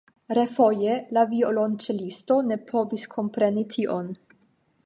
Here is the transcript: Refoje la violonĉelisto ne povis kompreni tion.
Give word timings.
Refoje 0.35 0.95
la 1.17 1.25
violonĉelisto 1.33 2.39
ne 2.49 2.57
povis 2.73 3.07
kompreni 3.15 3.67
tion. 3.77 4.13